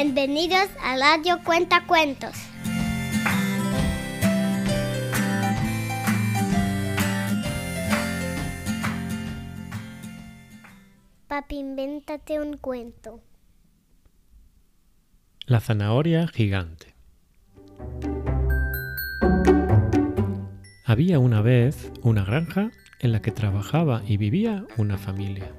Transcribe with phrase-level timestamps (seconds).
[0.00, 2.30] Bienvenidos a Radio Cuenta Cuentos.
[11.26, 13.20] Papi, invéntate un cuento.
[15.46, 16.94] La zanahoria gigante.
[20.84, 22.70] Había una vez una granja
[23.00, 25.52] en la que trabajaba y vivía una familia.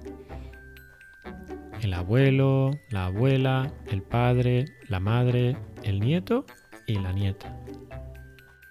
[1.81, 6.45] El abuelo, la abuela, el padre, la madre, el nieto
[6.87, 7.57] y la nieta.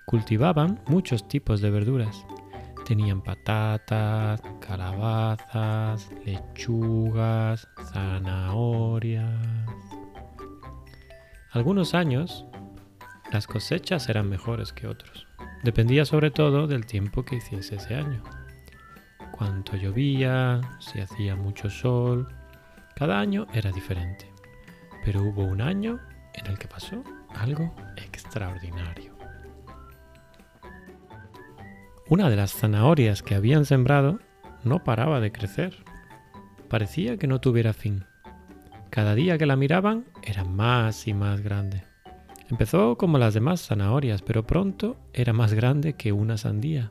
[0.05, 2.27] Cultivaban muchos tipos de verduras.
[2.87, 9.41] Tenían patatas, calabazas, lechugas, zanahorias.
[11.53, 12.45] Algunos años
[13.33, 15.27] las cosechas eran mejores que otros.
[15.62, 18.23] Dependía sobre todo del tiempo que hiciese ese año.
[19.33, 22.29] Cuánto llovía, si hacía mucho sol.
[22.98, 24.27] Cada año era diferente.
[25.05, 26.01] Pero hubo un año
[26.34, 29.17] en el que pasó algo extraordinario.
[32.08, 34.19] Una de las zanahorias que habían sembrado
[34.64, 35.77] no paraba de crecer.
[36.69, 38.05] Parecía que no tuviera fin.
[38.91, 41.84] Cada día que la miraban era más y más grande.
[42.51, 46.91] Empezó como las demás zanahorias, pero pronto era más grande que una sandía.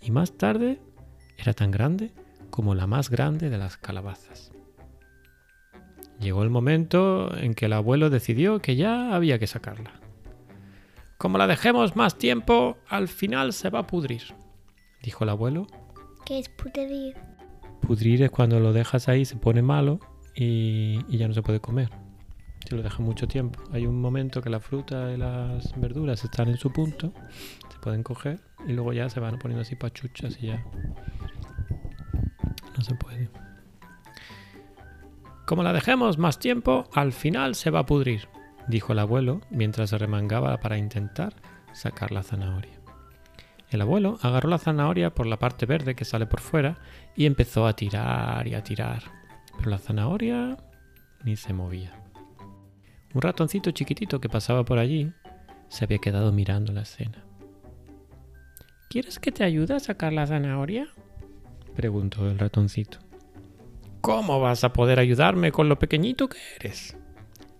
[0.00, 0.80] Y más tarde
[1.38, 2.10] era tan grande
[2.50, 4.50] como la más grande de las calabazas.
[6.22, 9.92] Llegó el momento en que el abuelo decidió que ya había que sacarla.
[11.18, 14.22] Como la dejemos más tiempo, al final se va a pudrir,
[15.02, 15.66] dijo el abuelo.
[16.24, 17.16] ¿Qué es pudrir?
[17.80, 19.98] Pudrir es cuando lo dejas ahí, se pone malo
[20.36, 21.90] y, y ya no se puede comer.
[22.68, 23.60] Si lo dejas mucho tiempo.
[23.72, 27.12] Hay un momento que la fruta y las verduras están en su punto,
[27.68, 30.64] se pueden coger y luego ya se van poniendo así pachuchas y ya
[32.76, 33.41] no se puede.
[35.52, 38.26] Como la dejemos más tiempo, al final se va a pudrir,
[38.68, 41.34] dijo el abuelo mientras se remangaba para intentar
[41.74, 42.80] sacar la zanahoria.
[43.68, 46.78] El abuelo agarró la zanahoria por la parte verde que sale por fuera
[47.14, 49.02] y empezó a tirar y a tirar,
[49.58, 50.56] pero la zanahoria
[51.22, 52.02] ni se movía.
[53.12, 55.12] Un ratoncito chiquitito que pasaba por allí
[55.68, 57.26] se había quedado mirando la escena.
[58.88, 60.88] ¿Quieres que te ayude a sacar la zanahoria?
[61.76, 63.11] preguntó el ratoncito.
[64.02, 66.96] ¿Cómo vas a poder ayudarme con lo pequeñito que eres?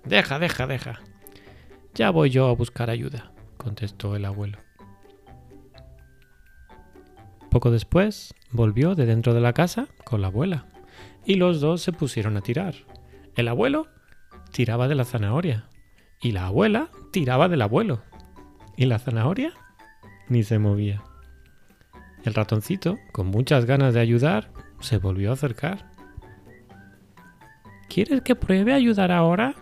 [0.05, 1.01] Deja, deja, deja.
[1.95, 4.59] Ya voy yo a buscar ayuda, contestó el abuelo.
[7.49, 10.67] Poco después volvió de dentro de la casa con la abuela
[11.25, 12.75] y los dos se pusieron a tirar.
[13.37, 13.87] El abuelo
[14.51, 15.69] tiraba de la zanahoria
[16.21, 18.03] y la abuela tiraba del abuelo
[18.77, 19.53] y la zanahoria
[20.29, 21.05] ni se movía.
[22.25, 25.92] El ratoncito, con muchas ganas de ayudar, se volvió a acercar.
[27.93, 29.55] ¿Quieres que pruebe a ayudar ahora?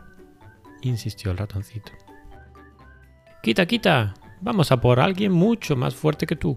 [0.82, 1.90] insistió el ratoncito.
[3.42, 4.14] Quita, quita.
[4.40, 6.56] Vamos a por alguien mucho más fuerte que tú,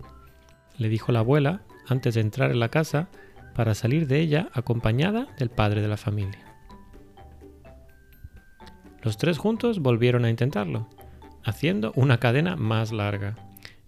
[0.78, 3.07] le dijo la abuela antes de entrar en la casa
[3.56, 6.45] para salir de ella acompañada del padre de la familia.
[9.01, 10.88] Los tres juntos volvieron a intentarlo,
[11.44, 13.34] haciendo una cadena más larga.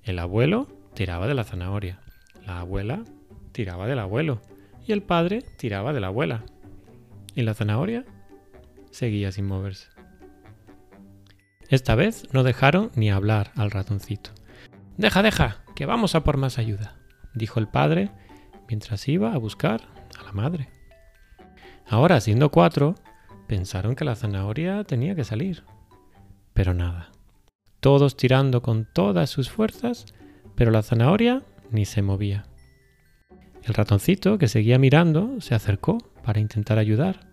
[0.02, 2.00] El abuelo tiraba de la zanahoria,
[2.47, 3.03] la abuela
[3.52, 4.41] tiraba del abuelo
[4.88, 6.46] y el padre tiraba de la abuela.
[7.35, 8.06] Y la zanahoria
[8.91, 9.90] seguía sin moverse.
[11.69, 14.31] Esta vez no dejaron ni hablar al ratoncito.
[14.97, 16.96] Deja, deja, que vamos a por más ayuda,
[17.34, 18.12] dijo el padre
[18.68, 19.81] mientras iba a buscar
[20.18, 20.69] a la madre.
[21.88, 22.96] Ahora, siendo cuatro,
[23.47, 25.63] pensaron que la zanahoria tenía que salir.
[26.53, 27.12] Pero nada.
[27.79, 30.06] Todos tirando con todas sus fuerzas,
[30.56, 32.46] pero la zanahoria ni se movía.
[33.63, 37.25] El ratoncito, que seguía mirando, se acercó para intentar ayudar,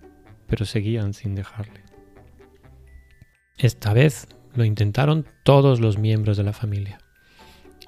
[0.53, 1.81] pero seguían sin dejarle.
[3.57, 6.99] Esta vez lo intentaron todos los miembros de la familia.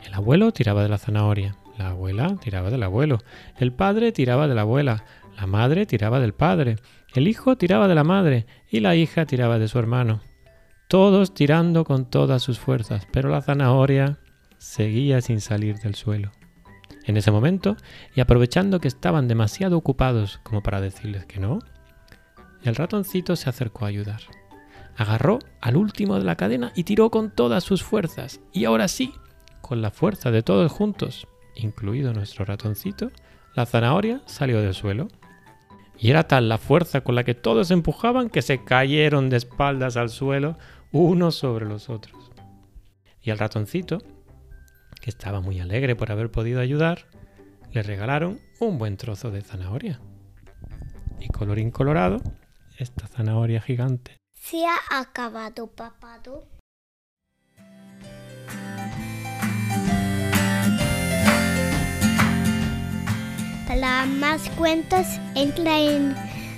[0.03, 3.19] El abuelo tiraba de la zanahoria, la abuela tiraba del abuelo,
[3.59, 5.05] el padre tiraba de la abuela,
[5.37, 6.77] la madre tiraba del padre,
[7.13, 10.23] el hijo tiraba de la madre y la hija tiraba de su hermano.
[10.89, 14.21] Todos tirando con todas sus fuerzas, pero la zanahoria
[14.57, 16.33] seguía sin salir del suelo.
[17.05, 17.77] En ese momento,
[18.15, 21.59] y aprovechando que estaban demasiado ocupados como para decirles que no,
[22.65, 24.21] el ratoncito se acercó a ayudar.
[24.97, 28.41] Agarró al último de la cadena y tiró con todas sus fuerzas.
[28.53, 29.13] Y ahora sí,
[29.61, 31.27] con la fuerza de todos juntos,
[31.57, 33.11] incluido nuestro ratoncito,
[33.55, 35.09] la zanahoria salió del suelo.
[35.99, 39.97] Y era tal la fuerza con la que todos empujaban que se cayeron de espaldas
[39.97, 40.57] al suelo
[40.91, 42.31] unos sobre los otros.
[43.23, 44.03] Y al ratoncito
[45.01, 47.07] que estaba muy alegre por haber podido ayudar,
[47.73, 50.01] le regalaron un buen trozo de zanahoria.
[51.21, 52.23] Y colorín colorado,
[52.79, 56.49] esta zanahoria gigante Se ha acabado, papado.
[63.67, 66.15] Para más cuentos, entra en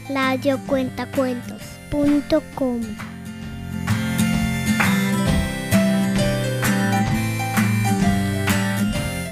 [0.08, 2.80] radiocuentacuentos.com.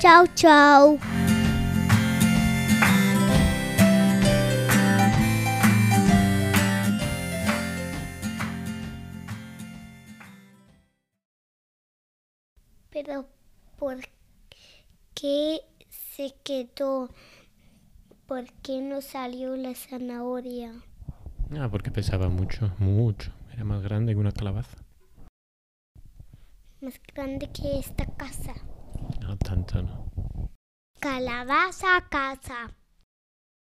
[0.01, 0.99] Chao, chao.
[12.95, 13.27] Pero,
[13.77, 13.97] ¿por
[15.15, 17.11] qué se quedó?
[18.29, 20.73] ¿Por qué no salió la zanahoria?
[21.59, 23.33] Ah, porque pesaba mucho, mucho.
[23.53, 24.77] Era más grande que una calabaza.
[26.81, 28.55] Más grande que esta casa.
[29.21, 30.09] No tanto, no.
[31.01, 32.77] Calabaza casa.